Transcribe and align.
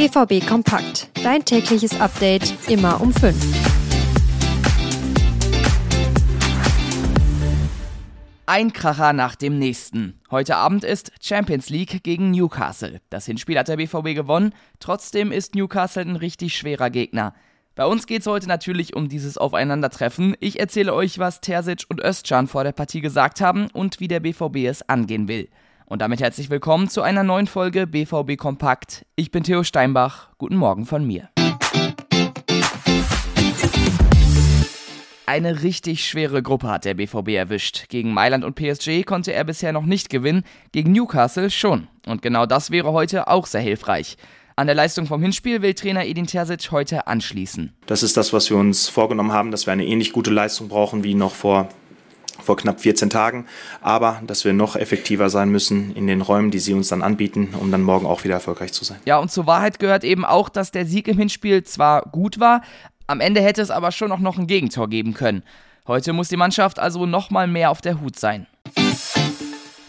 BVB 0.00 0.46
Kompakt. 0.46 1.10
Dein 1.22 1.44
tägliches 1.44 2.00
Update 2.00 2.54
immer 2.70 3.02
um 3.02 3.12
5. 3.12 3.36
Ein 8.46 8.72
Kracher 8.72 9.12
nach 9.12 9.34
dem 9.34 9.58
nächsten. 9.58 10.18
Heute 10.30 10.56
Abend 10.56 10.84
ist 10.84 11.12
Champions 11.20 11.68
League 11.68 12.02
gegen 12.02 12.30
Newcastle. 12.30 13.02
Das 13.10 13.26
Hinspiel 13.26 13.58
hat 13.58 13.68
der 13.68 13.76
BVB 13.76 14.14
gewonnen, 14.14 14.54
trotzdem 14.78 15.32
ist 15.32 15.54
Newcastle 15.54 16.04
ein 16.04 16.16
richtig 16.16 16.56
schwerer 16.56 16.88
Gegner. 16.88 17.34
Bei 17.74 17.84
uns 17.84 18.06
geht 18.06 18.22
es 18.22 18.26
heute 18.26 18.48
natürlich 18.48 18.96
um 18.96 19.10
dieses 19.10 19.36
Aufeinandertreffen. 19.36 20.34
Ich 20.40 20.58
erzähle 20.58 20.94
euch, 20.94 21.18
was 21.18 21.42
Terzic 21.42 21.84
und 21.90 22.02
Özcan 22.02 22.46
vor 22.46 22.64
der 22.64 22.72
Partie 22.72 23.02
gesagt 23.02 23.42
haben 23.42 23.68
und 23.74 24.00
wie 24.00 24.08
der 24.08 24.20
BVB 24.20 24.64
es 24.64 24.80
angehen 24.88 25.28
will. 25.28 25.50
Und 25.90 25.98
damit 26.02 26.20
herzlich 26.20 26.50
willkommen 26.50 26.88
zu 26.88 27.02
einer 27.02 27.24
neuen 27.24 27.48
Folge 27.48 27.88
BVB 27.88 28.36
Kompakt. 28.36 29.04
Ich 29.16 29.32
bin 29.32 29.42
Theo 29.42 29.64
Steinbach. 29.64 30.28
Guten 30.38 30.54
Morgen 30.54 30.86
von 30.86 31.04
mir. 31.04 31.30
Eine 35.26 35.64
richtig 35.64 36.06
schwere 36.06 36.44
Gruppe 36.44 36.68
hat 36.68 36.84
der 36.84 36.94
BVB 36.94 37.30
erwischt. 37.30 37.88
Gegen 37.88 38.14
Mailand 38.14 38.44
und 38.44 38.54
PSG 38.54 39.04
konnte 39.04 39.32
er 39.32 39.42
bisher 39.42 39.72
noch 39.72 39.84
nicht 39.84 40.10
gewinnen, 40.10 40.44
gegen 40.70 40.92
Newcastle 40.92 41.50
schon. 41.50 41.88
Und 42.06 42.22
genau 42.22 42.46
das 42.46 42.70
wäre 42.70 42.92
heute 42.92 43.26
auch 43.26 43.46
sehr 43.46 43.60
hilfreich. 43.60 44.16
An 44.54 44.68
der 44.68 44.76
Leistung 44.76 45.06
vom 45.06 45.20
Hinspiel 45.20 45.60
will 45.60 45.74
Trainer 45.74 46.06
Edin 46.06 46.28
Terzic 46.28 46.70
heute 46.70 47.08
anschließen. 47.08 47.72
Das 47.86 48.04
ist 48.04 48.16
das, 48.16 48.32
was 48.32 48.48
wir 48.48 48.58
uns 48.58 48.88
vorgenommen 48.88 49.32
haben, 49.32 49.50
dass 49.50 49.66
wir 49.66 49.72
eine 49.72 49.86
ähnlich 49.86 50.12
gute 50.12 50.30
Leistung 50.30 50.68
brauchen 50.68 51.02
wie 51.02 51.14
noch 51.14 51.34
vor 51.34 51.68
vor 52.42 52.56
knapp 52.56 52.80
14 52.80 53.10
Tagen, 53.10 53.46
aber 53.80 54.22
dass 54.26 54.44
wir 54.44 54.52
noch 54.52 54.76
effektiver 54.76 55.30
sein 55.30 55.50
müssen 55.50 55.94
in 55.94 56.06
den 56.06 56.20
Räumen, 56.20 56.50
die 56.50 56.58
sie 56.58 56.74
uns 56.74 56.88
dann 56.88 57.02
anbieten, 57.02 57.54
um 57.58 57.70
dann 57.70 57.82
morgen 57.82 58.06
auch 58.06 58.24
wieder 58.24 58.34
erfolgreich 58.34 58.72
zu 58.72 58.84
sein. 58.84 58.98
Ja, 59.04 59.18
und 59.18 59.30
zur 59.30 59.46
Wahrheit 59.46 59.78
gehört 59.78 60.04
eben 60.04 60.24
auch, 60.24 60.48
dass 60.48 60.70
der 60.70 60.86
Sieg 60.86 61.08
im 61.08 61.18
Hinspiel 61.18 61.64
zwar 61.64 62.02
gut 62.02 62.40
war, 62.40 62.62
am 63.06 63.20
Ende 63.20 63.40
hätte 63.40 63.60
es 63.60 63.70
aber 63.70 63.90
schon 63.90 64.12
auch 64.12 64.20
noch 64.20 64.38
ein 64.38 64.46
Gegentor 64.46 64.88
geben 64.88 65.14
können. 65.14 65.42
Heute 65.88 66.12
muss 66.12 66.28
die 66.28 66.36
Mannschaft 66.36 66.78
also 66.78 67.06
nochmal 67.06 67.48
mehr 67.48 67.72
auf 67.72 67.80
der 67.80 68.00
Hut 68.00 68.16
sein. 68.16 68.46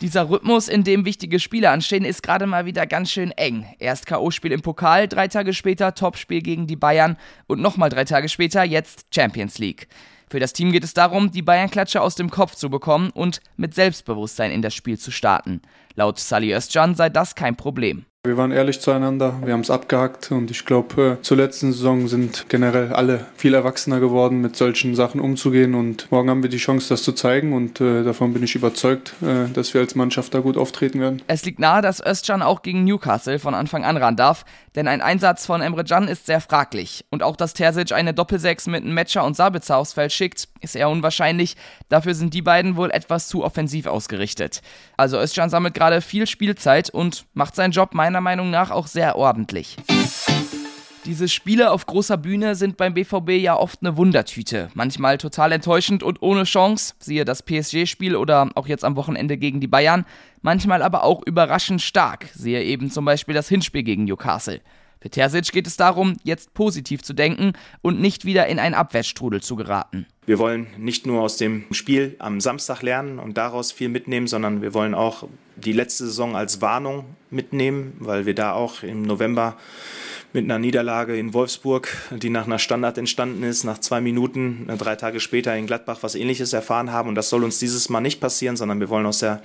Dieser 0.00 0.28
Rhythmus, 0.28 0.68
in 0.68 0.84
dem 0.84 1.04
wichtige 1.04 1.38
Spiele 1.38 1.70
anstehen, 1.70 2.04
ist 2.04 2.22
gerade 2.22 2.46
mal 2.46 2.66
wieder 2.66 2.86
ganz 2.86 3.10
schön 3.10 3.30
eng. 3.30 3.66
Erst 3.78 4.06
K.O.-Spiel 4.06 4.50
im 4.50 4.60
Pokal, 4.60 5.08
drei 5.08 5.28
Tage 5.28 5.54
später 5.54 5.94
Topspiel 5.94 6.42
gegen 6.42 6.66
die 6.66 6.76
Bayern 6.76 7.16
und 7.46 7.62
nochmal 7.62 7.88
drei 7.88 8.04
Tage 8.04 8.28
später 8.28 8.64
jetzt 8.64 9.06
Champions 9.14 9.58
League. 9.58 9.86
Für 10.34 10.40
das 10.40 10.52
Team 10.52 10.72
geht 10.72 10.82
es 10.82 10.94
darum, 10.94 11.30
die 11.30 11.42
Bayern-Klatsche 11.42 12.02
aus 12.02 12.16
dem 12.16 12.28
Kopf 12.28 12.56
zu 12.56 12.68
bekommen 12.68 13.10
und 13.10 13.40
mit 13.56 13.72
Selbstbewusstsein 13.72 14.50
in 14.50 14.62
das 14.62 14.74
Spiel 14.74 14.98
zu 14.98 15.12
starten. 15.12 15.62
Laut 15.94 16.18
Sally 16.18 16.52
Özcan 16.52 16.96
sei 16.96 17.08
das 17.08 17.36
kein 17.36 17.54
Problem. 17.54 18.04
Wir 18.26 18.38
waren 18.38 18.52
ehrlich 18.52 18.80
zueinander, 18.80 19.34
wir 19.44 19.52
haben 19.52 19.60
es 19.60 19.70
abgehakt 19.70 20.30
und 20.32 20.50
ich 20.50 20.64
glaube, 20.64 21.18
äh, 21.18 21.22
zur 21.22 21.36
letzten 21.36 21.74
Saison 21.74 22.08
sind 22.08 22.46
generell 22.48 22.94
alle 22.94 23.26
viel 23.36 23.52
erwachsener 23.52 24.00
geworden, 24.00 24.40
mit 24.40 24.56
solchen 24.56 24.94
Sachen 24.94 25.20
umzugehen 25.20 25.74
und 25.74 26.10
morgen 26.10 26.30
haben 26.30 26.42
wir 26.42 26.48
die 26.48 26.56
Chance, 26.56 26.88
das 26.88 27.02
zu 27.02 27.12
zeigen 27.12 27.52
und 27.52 27.82
äh, 27.82 28.02
davon 28.02 28.32
bin 28.32 28.42
ich 28.42 28.54
überzeugt, 28.54 29.12
äh, 29.20 29.52
dass 29.52 29.74
wir 29.74 29.82
als 29.82 29.94
Mannschaft 29.94 30.32
da 30.32 30.40
gut 30.40 30.56
auftreten 30.56 31.00
werden. 31.00 31.20
Es 31.26 31.44
liegt 31.44 31.58
nahe, 31.58 31.82
dass 31.82 32.00
Özcan 32.00 32.40
auch 32.40 32.62
gegen 32.62 32.84
Newcastle 32.84 33.38
von 33.38 33.52
Anfang 33.54 33.84
an 33.84 33.98
ran 33.98 34.16
darf, 34.16 34.46
denn 34.74 34.88
ein 34.88 35.02
Einsatz 35.02 35.44
von 35.44 35.60
Emre 35.60 35.84
Can 35.84 36.08
ist 36.08 36.24
sehr 36.24 36.40
fraglich 36.40 37.04
und 37.10 37.22
auch, 37.22 37.36
dass 37.36 37.52
Terzic 37.52 37.92
eine 37.92 38.14
Doppelsechs 38.14 38.66
mit 38.68 38.86
Metscher 38.86 39.26
und 39.26 39.36
Sabitzer 39.36 39.76
aufs 39.76 39.92
Feld 39.92 40.14
schickt, 40.14 40.48
ist 40.62 40.76
eher 40.76 40.88
unwahrscheinlich. 40.88 41.56
Dafür 41.90 42.14
sind 42.14 42.32
die 42.32 42.40
beiden 42.40 42.76
wohl 42.76 42.90
etwas 42.90 43.28
zu 43.28 43.44
offensiv 43.44 43.84
ausgerichtet. 43.86 44.62
Also 44.96 45.18
Özcan 45.18 45.50
sammelt 45.50 45.74
gerade 45.74 46.00
viel 46.00 46.26
Spielzeit 46.26 46.88
und 46.88 47.26
macht 47.34 47.54
seinen 47.54 47.72
Job 47.72 47.92
meiner 47.92 48.13
Meinung 48.20 48.50
nach 48.50 48.70
auch 48.70 48.86
sehr 48.86 49.16
ordentlich. 49.16 49.76
Diese 51.06 51.28
Spiele 51.28 51.70
auf 51.70 51.84
großer 51.84 52.16
Bühne 52.16 52.54
sind 52.54 52.78
beim 52.78 52.94
BVB 52.94 53.30
ja 53.32 53.56
oft 53.56 53.80
eine 53.82 53.98
Wundertüte. 53.98 54.70
Manchmal 54.72 55.18
total 55.18 55.52
enttäuschend 55.52 56.02
und 56.02 56.22
ohne 56.22 56.44
Chance, 56.44 56.94
siehe 56.98 57.26
das 57.26 57.42
PSG-Spiel 57.42 58.16
oder 58.16 58.48
auch 58.54 58.66
jetzt 58.66 58.84
am 58.84 58.96
Wochenende 58.96 59.36
gegen 59.36 59.60
die 59.60 59.66
Bayern. 59.66 60.06
Manchmal 60.40 60.82
aber 60.82 61.04
auch 61.04 61.22
überraschend 61.26 61.82
stark, 61.82 62.28
siehe 62.32 62.62
eben 62.62 62.90
zum 62.90 63.04
Beispiel 63.04 63.34
das 63.34 63.48
Hinspiel 63.48 63.82
gegen 63.82 64.04
Newcastle. 64.04 64.62
Für 65.04 65.10
Terzic 65.10 65.52
geht 65.52 65.66
es 65.66 65.76
darum, 65.76 66.16
jetzt 66.24 66.54
positiv 66.54 67.02
zu 67.02 67.12
denken 67.12 67.52
und 67.82 68.00
nicht 68.00 68.24
wieder 68.24 68.46
in 68.46 68.58
einen 68.58 68.74
Abwärtsstrudel 68.74 69.42
zu 69.42 69.54
geraten. 69.54 70.06
Wir 70.24 70.38
wollen 70.38 70.68
nicht 70.78 71.06
nur 71.06 71.20
aus 71.20 71.36
dem 71.36 71.66
Spiel 71.72 72.16
am 72.20 72.40
Samstag 72.40 72.80
lernen 72.80 73.18
und 73.18 73.36
daraus 73.36 73.70
viel 73.70 73.90
mitnehmen, 73.90 74.26
sondern 74.28 74.62
wir 74.62 74.72
wollen 74.72 74.94
auch 74.94 75.28
die 75.56 75.74
letzte 75.74 76.06
Saison 76.06 76.34
als 76.34 76.62
Warnung 76.62 77.04
mitnehmen, 77.28 77.92
weil 77.98 78.24
wir 78.24 78.34
da 78.34 78.54
auch 78.54 78.82
im 78.82 79.02
November 79.02 79.58
mit 80.32 80.44
einer 80.44 80.58
Niederlage 80.58 81.18
in 81.18 81.34
Wolfsburg, 81.34 81.94
die 82.10 82.30
nach 82.30 82.46
einer 82.46 82.58
Standard 82.58 82.96
entstanden 82.96 83.42
ist, 83.42 83.62
nach 83.64 83.80
zwei 83.80 84.00
Minuten, 84.00 84.70
äh, 84.70 84.78
drei 84.78 84.96
Tage 84.96 85.20
später 85.20 85.54
in 85.54 85.66
Gladbach 85.66 85.98
was 86.00 86.14
ähnliches 86.14 86.54
erfahren 86.54 86.92
haben. 86.92 87.10
Und 87.10 87.14
das 87.14 87.28
soll 87.28 87.44
uns 87.44 87.58
dieses 87.58 87.90
Mal 87.90 88.00
nicht 88.00 88.22
passieren, 88.22 88.56
sondern 88.56 88.80
wir 88.80 88.88
wollen 88.88 89.04
aus 89.04 89.18
der 89.18 89.42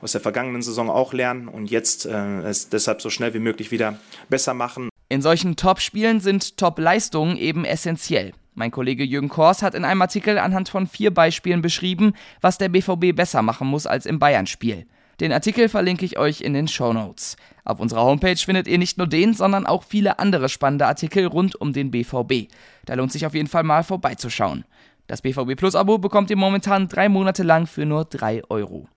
aus 0.00 0.12
der 0.12 0.20
vergangenen 0.20 0.62
Saison 0.62 0.90
auch 0.90 1.12
lernen 1.12 1.48
und 1.48 1.72
jetzt 1.72 2.06
äh, 2.06 2.42
es 2.42 2.68
deshalb 2.68 3.02
so 3.02 3.10
schnell 3.10 3.34
wie 3.34 3.40
möglich 3.40 3.72
wieder 3.72 3.98
besser 4.28 4.54
machen. 4.54 4.90
In 5.10 5.22
solchen 5.22 5.56
Top-Spielen 5.56 6.20
sind 6.20 6.58
Top-Leistungen 6.58 7.38
eben 7.38 7.64
essentiell. 7.64 8.32
Mein 8.54 8.70
Kollege 8.70 9.04
Jürgen 9.04 9.30
Kors 9.30 9.62
hat 9.62 9.74
in 9.74 9.86
einem 9.86 10.02
Artikel 10.02 10.38
anhand 10.38 10.68
von 10.68 10.86
vier 10.86 11.14
Beispielen 11.14 11.62
beschrieben, 11.62 12.12
was 12.42 12.58
der 12.58 12.68
BVB 12.68 13.16
besser 13.16 13.40
machen 13.40 13.68
muss 13.68 13.86
als 13.86 14.04
im 14.04 14.18
Bayern-Spiel. 14.18 14.86
Den 15.20 15.32
Artikel 15.32 15.70
verlinke 15.70 16.04
ich 16.04 16.18
euch 16.18 16.42
in 16.42 16.52
den 16.52 16.68
Show 16.68 16.92
Notes. 16.92 17.38
Auf 17.64 17.80
unserer 17.80 18.02
Homepage 18.02 18.36
findet 18.36 18.68
ihr 18.68 18.76
nicht 18.76 18.98
nur 18.98 19.06
den, 19.06 19.32
sondern 19.32 19.64
auch 19.64 19.82
viele 19.82 20.18
andere 20.18 20.50
spannende 20.50 20.86
Artikel 20.86 21.24
rund 21.24 21.58
um 21.58 21.72
den 21.72 21.90
BVB. 21.90 22.52
Da 22.84 22.92
lohnt 22.92 23.10
sich 23.10 23.24
auf 23.24 23.34
jeden 23.34 23.48
Fall 23.48 23.62
mal 23.62 23.84
vorbeizuschauen. 23.84 24.66
Das 25.06 25.22
BVB 25.22 25.56
Plus 25.56 25.74
Abo 25.74 25.96
bekommt 25.96 26.28
ihr 26.28 26.36
momentan 26.36 26.86
drei 26.86 27.08
Monate 27.08 27.44
lang 27.44 27.66
für 27.66 27.86
nur 27.86 28.04
drei 28.04 28.42
Euro. 28.50 28.88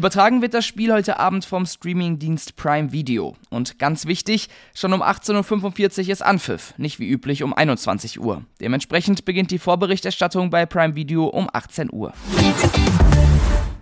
Übertragen 0.00 0.40
wird 0.40 0.54
das 0.54 0.64
Spiel 0.64 0.94
heute 0.94 1.20
Abend 1.20 1.44
vom 1.44 1.66
Streamingdienst 1.66 2.56
Prime 2.56 2.90
Video. 2.90 3.36
Und 3.50 3.78
ganz 3.78 4.06
wichtig, 4.06 4.48
schon 4.72 4.94
um 4.94 5.02
18.45 5.02 6.04
Uhr 6.06 6.08
ist 6.08 6.22
Anpfiff, 6.22 6.72
nicht 6.78 6.98
wie 7.00 7.06
üblich 7.06 7.42
um 7.42 7.52
21 7.52 8.18
Uhr. 8.18 8.42
Dementsprechend 8.62 9.26
beginnt 9.26 9.50
die 9.50 9.58
Vorberichterstattung 9.58 10.48
bei 10.48 10.64
Prime 10.64 10.94
Video 10.94 11.26
um 11.26 11.50
18 11.52 11.92
Uhr. 11.92 12.14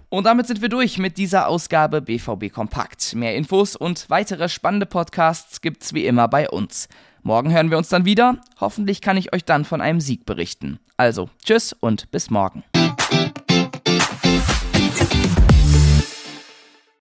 Und 0.08 0.24
damit 0.24 0.48
sind 0.48 0.60
wir 0.60 0.68
durch 0.68 0.98
mit 0.98 1.18
dieser 1.18 1.46
Ausgabe 1.46 2.02
BVB 2.02 2.52
Kompakt. 2.52 3.14
Mehr 3.14 3.36
Infos 3.36 3.76
und 3.76 4.10
weitere 4.10 4.48
spannende 4.48 4.86
Podcasts 4.86 5.60
gibt's 5.60 5.94
wie 5.94 6.04
immer 6.04 6.26
bei 6.26 6.50
uns. 6.50 6.88
Morgen 7.22 7.52
hören 7.52 7.70
wir 7.70 7.78
uns 7.78 7.90
dann 7.90 8.04
wieder. 8.04 8.38
Hoffentlich 8.60 9.02
kann 9.02 9.16
ich 9.16 9.32
euch 9.32 9.44
dann 9.44 9.64
von 9.64 9.80
einem 9.80 10.00
Sieg 10.00 10.26
berichten. 10.26 10.80
Also, 10.96 11.30
tschüss 11.44 11.76
und 11.78 12.10
bis 12.10 12.28
morgen. 12.28 12.64